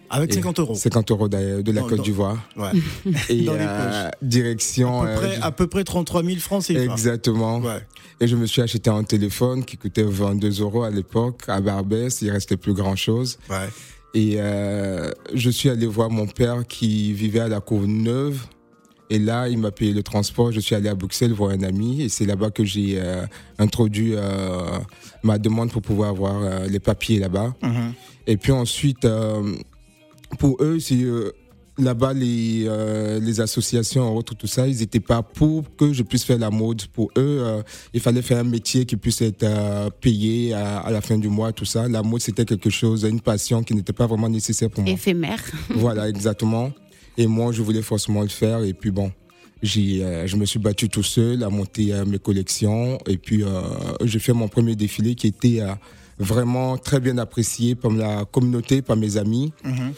Avec 0.10 0.34
50 0.34 0.60
euros. 0.60 0.76
50 0.76 1.12
euros 1.12 1.28
de 1.28 1.72
la 1.72 1.82
Côte 1.82 2.02
d'Ivoire. 2.02 2.38
Ouais. 2.58 2.72
Et 3.30 3.44
dans 3.44 3.54
les 3.54 3.66
poches. 3.66 4.12
direction. 4.22 5.02
À 5.02 5.08
peu, 5.08 5.16
près, 5.16 5.38
à 5.42 5.52
peu 5.52 5.68
près 5.68 5.84
33 5.84 6.24
000 6.24 6.38
francs 6.38 6.64
c'est 6.64 6.76
Exactement. 6.76 7.60
Ouais. 7.60 7.86
Et 8.20 8.28
je 8.28 8.36
me 8.36 8.46
suis 8.46 8.62
acheté 8.62 8.90
un 8.90 9.04
téléphone 9.04 9.64
qui 9.64 9.78
coûtait 9.78 10.04
22 10.04 10.62
euros 10.62 10.84
à 10.84 10.90
l'époque 10.90 11.44
à 11.48 11.62
Barbès. 11.62 12.22
Il 12.22 12.32
restait 12.32 12.58
plus 12.58 12.74
grand 12.74 12.96
chose. 12.96 13.38
Ouais. 13.50 13.70
Et 14.14 14.36
euh, 14.38 15.12
je 15.34 15.50
suis 15.50 15.70
allé 15.70 15.86
voir 15.86 16.10
mon 16.10 16.26
père 16.28 16.66
qui 16.68 17.14
vivait 17.14 17.42
à 17.42 17.48
la 17.48 17.60
Courneuve. 17.60 18.42
Et 19.12 19.18
là, 19.18 19.48
il 19.48 19.58
m'a 19.58 19.72
payé 19.72 19.92
le 19.94 20.04
transport. 20.04 20.52
Je 20.52 20.60
suis 20.60 20.76
allé 20.76 20.88
à 20.90 20.96
Bruxelles 20.96 21.34
voir 21.34 21.52
un 21.52 21.64
ami. 21.64 22.02
Et 22.02 22.10
c'est 22.10 22.26
là-bas 22.26 22.52
que 22.52 22.64
j'ai 22.64 23.00
euh, 23.00 23.26
introduit 23.58 24.14
euh, 24.16 24.78
ma 25.24 25.38
demande 25.40 25.72
pour 25.72 25.82
pouvoir 25.82 26.10
avoir 26.10 26.42
euh, 26.44 26.68
les 26.68 26.80
papiers 26.80 27.20
là-bas. 27.20 27.56
Mhm. 27.64 27.94
Et 28.28 28.38
puis 28.38 28.52
ensuite, 28.52 29.06
euh, 29.06 29.56
pour 30.38 30.58
eux, 30.62 30.80
c'est 30.80 31.02
euh, 31.02 31.32
là-bas 31.80 32.14
les, 32.14 32.66
euh, 32.68 33.20
les 33.20 33.42
associations 33.42 34.16
autres, 34.16 34.36
tout 34.36 34.48
ça, 34.48 34.68
ils 34.68 34.78
n'étaient 34.78 35.00
pas 35.00 35.22
pour 35.22 35.64
que 35.76 35.94
je 35.94 36.04
puisse 36.04 36.24
faire 36.24 36.38
la 36.38 36.50
mode. 36.50 36.86
Pour 36.88 37.10
eux, 37.18 37.40
euh, 37.42 37.62
il 37.94 38.00
fallait 38.00 38.22
faire 38.22 38.40
un 38.40 38.44
métier 38.44 38.86
qui 38.86 38.98
puisse 38.98 39.22
être 39.22 39.44
euh, 39.44 39.90
payé 39.90 40.54
à, 40.54 40.80
à, 40.80 40.92
la 40.92 41.02
fin 41.02 41.18
du 41.18 41.30
mois, 41.30 41.52
tout 41.52 41.66
ça. 41.66 41.88
La 41.88 42.04
mode, 42.04 42.22
c'était 42.22 42.46
quelque 42.46 42.70
chose, 42.70 43.04
une 43.04 43.22
passion 43.22 43.64
qui 43.64 43.74
n'était 43.74 43.94
pas 43.94 44.08
vraiment 44.08 44.30
nécessaire 44.30 44.70
pour 44.70 44.84
moi. 44.84 44.94
Éphémère. 44.94 45.44
voilà, 45.70 46.10
exactement. 46.10 46.72
Et 47.18 47.28
moi, 47.28 47.52
je 47.52 47.62
voulais 47.62 47.82
forcément 47.82 48.22
le 48.22 48.30
faire. 48.30 48.64
Et 48.64 48.74
puis 48.74 48.92
bon, 48.92 49.12
j'ai, 49.62 50.26
je 50.26 50.36
me 50.38 50.46
suis 50.46 50.60
battu 50.60 50.88
tout 50.88 51.04
seul 51.04 51.44
à 51.44 51.50
monter 51.50 51.94
mes 52.08 52.20
collections. 52.20 52.98
Et 53.08 53.18
puis, 53.18 53.44
j'ai 54.04 54.20
fait 54.20 54.32
mon 54.32 54.48
premier 54.48 54.76
défilé 54.78 55.16
qui 55.16 55.28
était 55.28 55.62
vraiment 56.20 56.78
très 56.78 57.00
bien 57.00 57.18
apprécié 57.18 57.76
par 57.76 57.92
la 57.92 58.26
communauté, 58.26 58.82
par 58.82 58.98
mes 58.98 59.18
amis. 59.18 59.54
Mhm. 59.64 59.94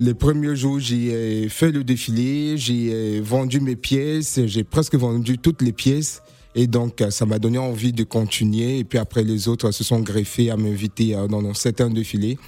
Les 0.00 0.14
premiers 0.14 0.56
jours, 0.56 0.80
j'ai 0.80 1.48
fait 1.48 1.70
le 1.70 1.84
défilé, 1.84 2.56
j'ai 2.56 3.20
vendu 3.20 3.60
mes 3.60 3.76
pièces, 3.76 4.40
j'ai 4.46 4.64
presque 4.64 4.96
vendu 4.96 5.38
toutes 5.38 5.62
les 5.62 5.72
pièces. 5.72 6.20
Et 6.56 6.66
donc, 6.66 7.02
ça 7.10 7.26
m'a 7.26 7.38
donné 7.38 7.58
envie 7.58 7.92
de 7.92 8.04
continuer. 8.04 8.78
Et 8.78 8.84
puis 8.84 8.98
après, 8.98 9.22
les 9.22 9.48
autres 9.48 9.70
se 9.70 9.84
sont 9.84 10.00
greffés 10.00 10.50
à 10.50 10.56
m'inviter 10.56 11.16
dans 11.28 11.54
certains 11.54 11.90
défilés. 11.90 12.38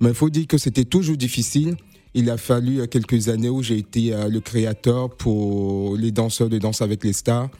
Mais 0.00 0.10
il 0.10 0.14
faut 0.14 0.30
dire 0.30 0.46
que 0.46 0.58
c'était 0.58 0.84
toujours 0.84 1.16
difficile. 1.16 1.76
Il 2.14 2.30
a 2.30 2.38
fallu 2.38 2.86
quelques 2.88 3.28
années 3.28 3.50
où 3.50 3.62
j'ai 3.62 3.78
été 3.78 4.14
le 4.30 4.40
créateur 4.40 5.10
pour 5.10 5.96
les 5.96 6.10
danseurs 6.10 6.48
de 6.48 6.58
danse 6.58 6.80
avec 6.80 7.04
les 7.04 7.12
stars. 7.12 7.50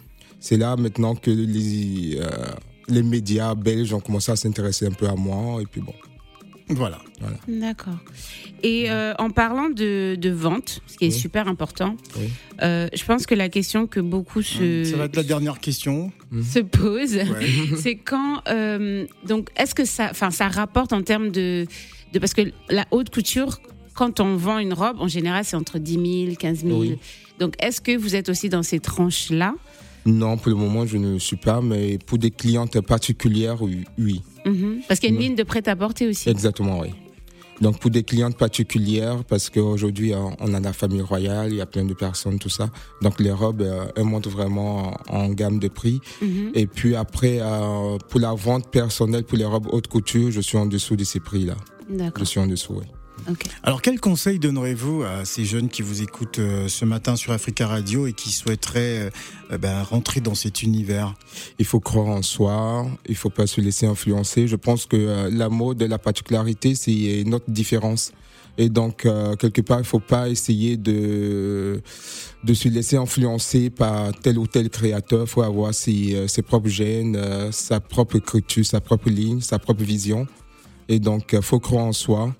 C'est 0.40 0.56
là 0.56 0.76
maintenant 0.76 1.14
que 1.14 1.30
les, 1.30 2.18
euh, 2.18 2.26
les 2.88 3.02
médias 3.02 3.54
belges 3.54 3.92
ont 3.92 4.00
commencé 4.00 4.32
à 4.32 4.36
s'intéresser 4.36 4.86
un 4.86 4.92
peu 4.92 5.06
à 5.08 5.14
moi. 5.14 5.60
Et 5.62 5.66
puis 5.66 5.80
bon. 5.80 5.94
Voilà. 6.68 6.98
voilà. 7.20 7.36
D'accord. 7.46 7.98
Et 8.62 8.90
euh, 8.90 9.14
en 9.18 9.30
parlant 9.30 9.68
de, 9.68 10.16
de, 10.18 10.30
vente, 10.30 10.80
ce 10.88 10.96
qui 10.96 11.04
est 11.04 11.12
oui. 11.12 11.14
super 11.14 11.46
important, 11.46 11.96
oui. 12.18 12.28
euh, 12.62 12.88
je 12.92 13.04
pense 13.04 13.24
que 13.26 13.36
la 13.36 13.48
question 13.48 13.86
que 13.86 14.00
beaucoup 14.00 14.42
se. 14.42 14.82
Ça 14.84 14.96
va 14.96 15.04
être 15.04 15.14
la 15.14 15.22
dernière 15.22 15.60
question. 15.60 16.10
Se 16.42 16.58
pose, 16.58 17.14
ouais. 17.14 17.26
c'est 17.76 17.94
quand. 17.94 18.42
Euh, 18.48 19.06
donc, 19.24 19.50
est-ce 19.56 19.76
que 19.76 19.84
ça, 19.84 20.08
enfin, 20.10 20.32
ça 20.32 20.48
rapporte 20.48 20.92
en 20.92 21.02
termes 21.02 21.30
de, 21.30 21.66
de. 22.12 22.18
Parce 22.18 22.34
que 22.34 22.50
la 22.68 22.84
haute 22.90 23.10
couture, 23.10 23.60
quand 23.94 24.18
on 24.18 24.34
vend 24.34 24.58
une 24.58 24.72
robe, 24.72 24.96
en 25.00 25.08
général, 25.08 25.44
c'est 25.44 25.56
entre 25.56 25.78
10 25.78 26.24
000, 26.24 26.36
15 26.36 26.64
000. 26.64 26.80
Oui. 26.80 26.98
Donc, 27.38 27.54
est-ce 27.60 27.80
que 27.80 27.96
vous 27.96 28.16
êtes 28.16 28.28
aussi 28.28 28.48
dans 28.48 28.64
ces 28.64 28.80
tranches-là 28.80 29.54
Non, 30.06 30.36
pour 30.36 30.50
le 30.50 30.54
moment, 30.56 30.86
je 30.86 30.96
ne 30.96 31.18
suis 31.18 31.36
pas, 31.36 31.60
mais 31.60 31.98
pour 32.06 32.18
des 32.18 32.30
clientes 32.30 32.80
particulières, 32.80 33.60
oui. 33.62 33.84
-hmm. 34.46 34.86
Parce 34.86 35.00
qu'il 35.00 35.10
y 35.10 35.12
a 35.12 35.16
une 35.16 35.22
ligne 35.22 35.34
de 35.34 35.42
prêt-à-porter 35.42 36.06
aussi. 36.08 36.28
Exactement, 36.30 36.78
oui. 36.80 36.90
Donc 37.60 37.78
pour 37.80 37.90
des 37.90 38.02
clientes 38.02 38.36
particulières, 38.36 39.24
parce 39.24 39.48
qu'aujourd'hui 39.48 40.12
on 40.40 40.54
a 40.54 40.60
la 40.60 40.72
famille 40.72 41.00
royale, 41.00 41.48
il 41.52 41.56
y 41.56 41.60
a 41.62 41.66
plein 41.66 41.84
de 41.84 41.94
personnes, 41.94 42.38
tout 42.38 42.50
ça. 42.50 42.68
Donc 43.02 43.18
les 43.18 43.32
robes, 43.32 43.62
euh, 43.62 43.86
elles 43.96 44.04
montent 44.04 44.28
vraiment 44.28 44.94
en 45.08 45.28
gamme 45.30 45.58
de 45.58 45.68
prix. 45.68 46.00
Mhm. 46.20 46.28
Mm 46.28 46.32
-hmm. 46.32 46.58
Et 46.60 46.66
puis 46.66 46.94
après, 46.96 47.38
euh, 47.40 47.96
pour 48.08 48.20
la 48.20 48.34
vente 48.46 48.66
personnelle, 48.70 49.24
pour 49.24 49.38
les 49.38 49.48
robes 49.54 49.68
haute 49.74 49.88
couture, 49.94 50.30
je 50.30 50.42
suis 50.48 50.58
en 50.58 50.66
dessous 50.66 50.96
de 50.96 51.04
ces 51.04 51.20
prix-là. 51.28 51.56
D'accord. 51.88 52.18
Je 52.20 52.24
suis 52.30 52.40
en 52.44 52.48
dessous, 52.54 52.74
oui. 52.80 52.86
Okay. 53.30 53.50
Alors, 53.62 53.82
quel 53.82 53.98
conseil 53.98 54.38
donnerez-vous 54.38 55.02
à 55.02 55.24
ces 55.24 55.44
jeunes 55.44 55.68
qui 55.68 55.82
vous 55.82 56.02
écoutent 56.02 56.38
euh, 56.38 56.68
ce 56.68 56.84
matin 56.84 57.16
sur 57.16 57.32
Africa 57.32 57.66
Radio 57.66 58.06
et 58.06 58.12
qui 58.12 58.30
souhaiteraient 58.30 59.10
euh, 59.50 59.58
ben, 59.58 59.82
rentrer 59.82 60.20
dans 60.20 60.34
cet 60.34 60.62
univers? 60.62 61.14
Il 61.58 61.64
faut 61.64 61.80
croire 61.80 62.06
en 62.06 62.22
soi, 62.22 62.86
il 63.08 63.16
faut 63.16 63.30
pas 63.30 63.46
se 63.46 63.60
laisser 63.60 63.86
influencer. 63.86 64.46
Je 64.46 64.56
pense 64.56 64.86
que 64.86 64.96
euh, 64.96 65.30
la 65.30 65.48
mode, 65.48 65.82
la 65.82 65.98
particularité, 65.98 66.74
c'est 66.74 67.24
notre 67.26 67.50
différence. 67.50 68.12
Et 68.58 68.68
donc, 68.70 69.04
euh, 69.04 69.36
quelque 69.36 69.60
part, 69.60 69.80
il 69.80 69.84
faut 69.84 70.00
pas 70.00 70.28
essayer 70.28 70.76
de, 70.76 71.82
de 72.42 72.54
se 72.54 72.68
laisser 72.68 72.96
influencer 72.96 73.70
par 73.70 74.12
tel 74.18 74.38
ou 74.38 74.46
tel 74.46 74.70
créateur. 74.70 75.22
Il 75.22 75.26
faut 75.26 75.42
avoir 75.42 75.74
ses, 75.74 76.26
ses 76.26 76.42
propres 76.42 76.68
gènes, 76.68 77.16
euh, 77.16 77.52
sa 77.52 77.80
propre 77.80 78.16
écriture, 78.16 78.64
sa 78.64 78.80
propre 78.80 79.10
ligne, 79.10 79.40
sa 79.40 79.58
propre 79.58 79.82
vision. 79.82 80.26
Et 80.88 81.00
donc, 81.00 81.34
il 81.34 81.42
faut 81.42 81.60
croire 81.60 81.84
en 81.84 81.92
soi. 81.92 82.34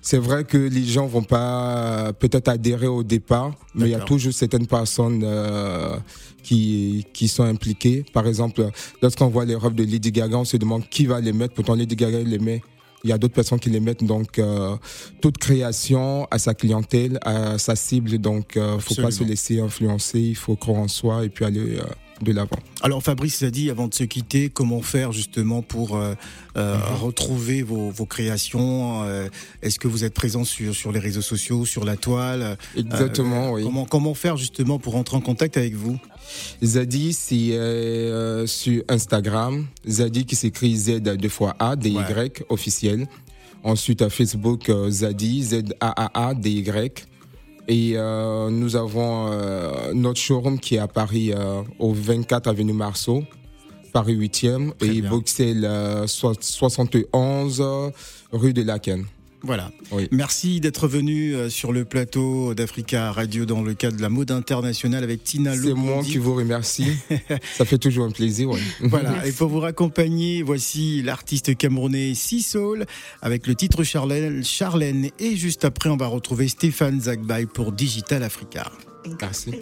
C'est 0.00 0.18
vrai 0.18 0.44
que 0.44 0.56
les 0.56 0.84
gens 0.84 1.06
vont 1.06 1.22
pas 1.22 2.12
peut-être 2.18 2.48
adhérer 2.48 2.86
au 2.86 3.02
départ, 3.02 3.54
mais 3.74 3.86
il 3.86 3.90
y 3.90 3.94
a 3.94 4.00
toujours 4.00 4.32
certaines 4.32 4.66
personnes 4.66 5.22
euh, 5.24 5.96
qui, 6.42 7.06
qui 7.12 7.28
sont 7.28 7.44
impliquées. 7.44 8.04
Par 8.12 8.26
exemple, 8.26 8.68
lorsqu'on 9.02 9.28
voit 9.28 9.44
les 9.44 9.54
robes 9.54 9.74
de 9.74 9.84
Lady 9.84 10.12
Gaga, 10.12 10.38
on 10.38 10.44
se 10.44 10.56
demande 10.56 10.88
qui 10.88 11.06
va 11.06 11.20
les 11.20 11.32
mettre. 11.32 11.54
Pourtant, 11.54 11.74
Lady 11.74 11.96
Gaga 11.96 12.20
les 12.20 12.38
met. 12.38 12.62
Il 13.04 13.10
y 13.10 13.12
a 13.12 13.18
d'autres 13.18 13.34
personnes 13.34 13.60
qui 13.60 13.70
les 13.70 13.80
mettent. 13.80 14.02
Donc, 14.02 14.38
euh, 14.38 14.76
toute 15.20 15.38
création 15.38 16.26
a 16.30 16.38
sa 16.38 16.54
clientèle, 16.54 17.18
a 17.22 17.58
sa 17.58 17.76
cible. 17.76 18.18
Donc, 18.18 18.56
euh, 18.56 18.78
faut 18.78 19.00
pas 19.00 19.10
se 19.10 19.22
laisser 19.24 19.60
influencer. 19.60 20.20
Il 20.20 20.36
faut 20.36 20.56
croire 20.56 20.78
en 20.78 20.88
soi 20.88 21.24
et 21.24 21.28
puis 21.28 21.44
aller 21.44 21.78
de 22.22 22.32
l'avant. 22.32 22.58
Alors 22.82 23.02
Fabrice 23.02 23.42
a 23.42 23.50
dit 23.50 23.70
avant 23.70 23.88
de 23.88 23.94
se 23.94 24.04
quitter, 24.04 24.50
comment 24.50 24.82
faire 24.82 25.12
justement 25.12 25.62
pour 25.62 25.96
euh, 25.96 26.14
euh, 26.56 26.76
mmh. 26.76 26.94
retrouver 27.02 27.62
vos, 27.62 27.90
vos 27.90 28.06
créations 28.06 29.02
euh, 29.04 29.28
Est-ce 29.62 29.78
que 29.78 29.88
vous 29.88 30.04
êtes 30.04 30.14
présent 30.14 30.44
sur, 30.44 30.74
sur 30.74 30.92
les 30.92 31.00
réseaux 31.00 31.22
sociaux, 31.22 31.64
sur 31.64 31.84
la 31.84 31.96
toile 31.96 32.56
Exactement, 32.76 33.52
oui. 33.52 33.64
Comment, 33.64 33.84
comment 33.84 34.14
faire 34.14 34.36
justement 34.36 34.78
pour 34.78 34.94
rentrer 34.94 35.16
en 35.16 35.20
contact 35.20 35.56
avec 35.56 35.74
vous? 35.74 35.98
Zadi, 36.62 37.12
c'est 37.12 38.46
sur 38.46 38.82
Instagram. 38.88 39.66
Zadi 39.88 40.26
qui 40.26 40.36
s'écrit 40.36 40.76
Z 40.76 41.00
deux 41.00 41.28
fois 41.28 41.56
A, 41.58 41.74
D 41.74 41.90
Y 41.90 41.96
ouais. 41.96 42.46
officiel. 42.48 43.06
Ensuite 43.64 44.02
à 44.02 44.10
Facebook, 44.10 44.70
Zadi, 44.88 45.42
Z 45.42 45.74
A 45.80 46.04
A 46.04 46.28
A 46.28 46.34
D 46.34 46.50
Y. 46.50 47.08
Et 47.68 47.92
euh, 47.96 48.48
nous 48.50 48.76
avons 48.76 49.28
euh, 49.30 49.92
notre 49.92 50.18
showroom 50.18 50.58
qui 50.58 50.76
est 50.76 50.78
à 50.78 50.88
Paris 50.88 51.32
euh, 51.34 51.62
au 51.78 51.92
24 51.92 52.48
avenue 52.48 52.72
Marceau, 52.72 53.24
Paris 53.92 54.16
8e, 54.16 54.72
Très 54.78 54.88
et 54.88 55.00
bien. 55.02 55.10
Bruxelles 55.10 55.68
71 56.06 57.62
rue 58.32 58.54
de 58.54 58.62
Laken. 58.62 59.04
Voilà. 59.42 59.70
Oui. 59.92 60.08
Merci 60.10 60.60
d'être 60.60 60.88
venu 60.88 61.34
sur 61.48 61.72
le 61.72 61.84
plateau 61.84 62.54
d'Africa 62.54 63.12
Radio 63.12 63.46
dans 63.46 63.62
le 63.62 63.74
cadre 63.74 63.96
de 63.96 64.02
la 64.02 64.08
mode 64.08 64.30
internationale 64.30 65.04
avec 65.04 65.22
Tina 65.22 65.54
C'est 65.54 65.74
moi 65.74 66.02
qui 66.02 66.18
vous 66.18 66.34
remercie. 66.34 66.96
Ça 67.56 67.64
fait 67.64 67.78
toujours 67.78 68.06
un 68.06 68.10
plaisir. 68.10 68.50
Ouais. 68.50 68.60
Voilà. 68.80 69.26
Et 69.26 69.32
pour 69.32 69.48
vous 69.48 69.60
raccompagner, 69.68 70.42
voici 70.42 71.02
l'artiste 71.02 71.56
camerounais 71.56 72.14
Sisol 72.14 72.86
avec 73.22 73.46
le 73.46 73.54
titre 73.54 73.84
Charlène, 73.84 74.44
Charlène. 74.44 75.10
Et 75.18 75.36
juste 75.36 75.64
après, 75.64 75.88
on 75.88 75.96
va 75.96 76.06
retrouver 76.06 76.48
Stéphane 76.48 77.00
Zagbay 77.00 77.46
pour 77.46 77.72
Digital 77.72 78.22
Africa. 78.22 78.70
Merci. 79.20 79.52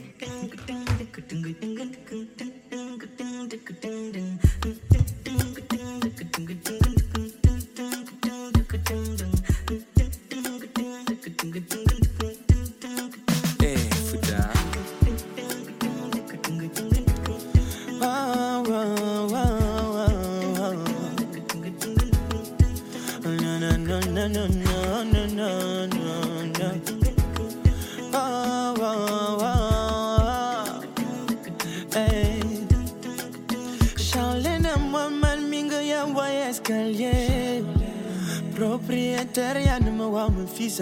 Propriétaire, 38.57 39.59
y'a 39.61 39.79
ne 39.79 39.91
me 39.91 40.07
mon 40.07 40.47
fils 40.47 40.81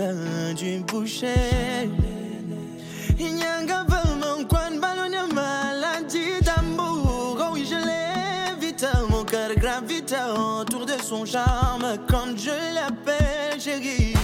du 0.56 0.78
boucher. 0.80 1.90
Il 3.18 3.34
n'y 3.34 3.42
a 3.42 3.64
qu'un 3.66 3.84
peu 3.84 4.08
mon 4.22 4.44
coin, 4.44 4.70
ballon 4.80 5.32
maladie 5.32 6.40
d'amour. 6.42 7.38
Oh 7.40 7.50
oui, 7.52 7.66
je 7.68 7.76
l'évite, 7.76 8.86
mon 9.10 9.24
cœur 9.24 9.54
gravite 9.56 10.14
autour 10.36 10.86
de 10.86 11.00
son 11.02 11.24
charme. 11.24 11.98
Quand 12.08 12.36
je 12.36 12.74
l'appelle, 12.74 13.60
chérie, 13.60 14.14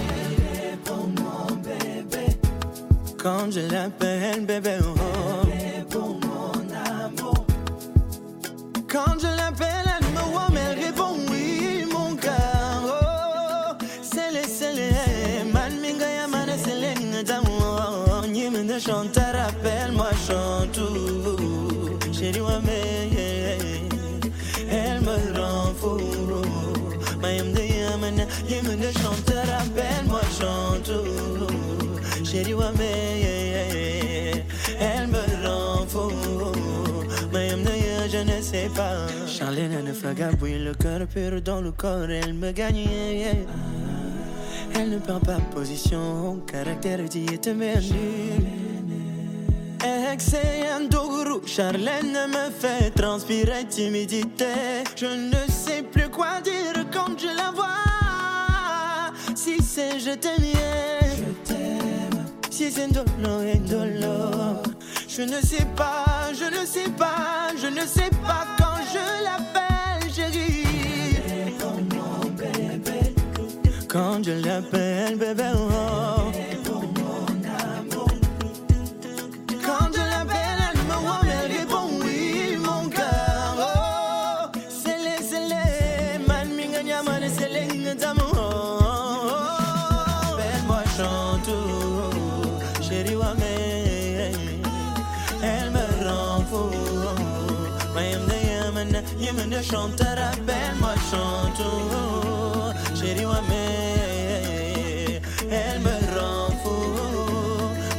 pour 0.84 1.08
moi. 1.08 1.46
Quand 3.22 3.50
je 3.50 3.60
l'appelle 3.70 4.46
bébé, 4.46 4.78
oh. 4.82 4.94
Réponds 5.46 6.18
mon 6.22 6.52
amour. 7.04 7.44
Quand 8.88 9.18
je 9.20 9.26
l'appelle, 9.36 9.89
Elle 39.62 39.84
ne 39.84 39.92
fragabouille 39.92 40.58
le 40.58 40.72
cœur 40.72 41.06
pur 41.06 41.42
dans 41.42 41.60
le 41.60 41.70
corps, 41.70 42.08
elle 42.08 42.32
me 42.32 42.50
gagne. 42.50 42.88
Elle 44.74 44.88
ne 44.88 44.98
perd 44.98 45.22
pas 45.22 45.36
position, 45.54 46.40
caractère 46.46 47.06
dit 47.06 47.26
est 47.30 47.46
merveilleux. 47.48 48.40
Excellent 50.12 50.88
Dougou, 50.90 51.46
Charlène 51.46 52.16
me 52.28 52.50
fait 52.58 52.90
transpirer 52.92 53.66
timidité. 53.68 54.46
Je 54.96 55.04
ne 55.04 55.50
sais 55.52 55.82
plus 55.82 56.08
quoi 56.08 56.40
dire 56.42 56.86
quand 56.90 57.18
je 57.18 57.26
la 57.26 57.50
vois. 57.50 59.12
Si 59.34 59.62
c'est 59.62 60.00
je 60.00 60.14
t'aime, 60.14 60.42
Je 61.18 61.52
t'aime. 61.52 62.24
si 62.50 62.70
c'est 62.70 62.90
dolo 62.90 63.42
et. 63.42 63.60
Je 65.06 65.22
ne 65.22 65.40
sais 65.42 65.66
pas, 65.76 66.32
je 66.32 66.46
ne 66.46 66.64
sais 66.64 66.88
pas, 66.96 67.48
je 67.60 67.66
ne 67.66 67.86
sais 67.86 68.10
pas 68.22 68.46
je 68.92 69.24
l'appelle, 69.24 70.12
chérie. 70.12 70.66
Quand 73.88 74.22
je 74.22 74.32
l'appelle, 74.44 75.16
bébé, 75.16 75.50
oh. 75.54 76.39
Yaman 99.60 99.90
de 99.90 99.96
chanteur, 99.96 100.16
appelle-moi, 100.32 100.94
chante, 101.10 101.62
chérie, 102.94 103.26
ouais, 103.26 103.42
mais 103.48 105.20
elle 105.50 105.80
me 105.80 105.94
rend 106.18 106.50
fou. 106.62 106.78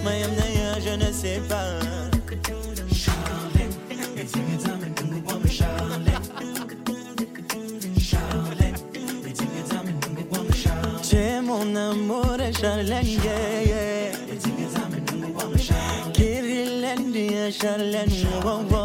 De 0.03 0.47
ya, 0.57 0.79
je 0.79 0.93
ne 0.95 1.11
sais 1.11 1.41
pas. 1.47 1.79
Charlène, 2.93 3.73
et 4.17 4.25
tu 4.25 4.39
me 4.39 4.57
t'amènes 4.57 4.93
de 4.95 5.03
mon 5.23 5.39
Charlène. 5.47 6.25
Charlène, 7.99 8.75
et 9.25 9.33
Charlène. 10.53 11.77
Amour, 11.77 12.37
Charlène, 12.59 13.05
yeah, 13.05 13.63
yeah. 13.65 14.11
Et 14.31 14.39
Charlène. 15.57 16.11
Kirilendi, 16.13 17.27
Charlène, 17.51 18.11
wow, 18.43 18.61
wow. 18.69 18.80